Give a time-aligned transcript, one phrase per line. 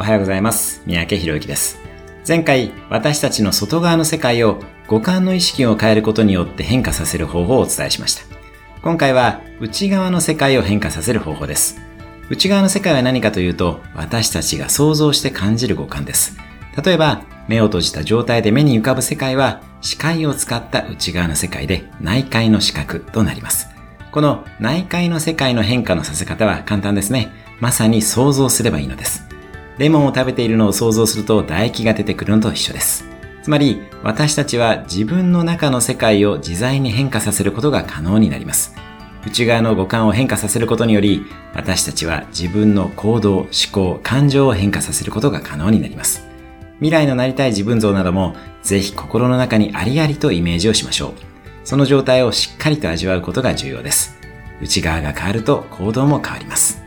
[0.00, 0.80] おはようございます。
[0.86, 1.76] 三宅博之です。
[2.26, 8.22] 前回、私たちの外側の世界を五感の意識を変えることによって変化させる方法をお伝えしました。
[8.80, 11.80] 今回は内側の世界を変化させる方法です。
[12.30, 16.38] 内側の世界は何かというと、私たちが想像して感じる五感です。
[16.80, 23.66] 例えば、目を閉じた状態で目に浮かぶ世界は、視界を使った内側の世界で内界の視覚となります。
[24.12, 27.32] この内界の世界の変化のさせ方は簡単ですね。
[27.58, 29.27] まさに想像すればいいのです。
[29.78, 33.04] レモンを食べているのを想像すると唾液が出てくるのと一緒です。
[33.42, 38.74] つまり、私たちは自分の中の世界を自在に変化させることが可能になります。
[39.26, 41.24] 内側の五感を変化させることにより、
[41.54, 46.26] 私たちは自分の行動、思考、感情を変化させることが可能になります。
[46.78, 51.12] 未来のなりたい自分像なども、ぜひ心の中にありありとイメージをしましょう。
[51.64, 54.18] その状態をしっかりと味わうことが重要です。
[54.60, 56.77] 内側が変わると行動も変わります。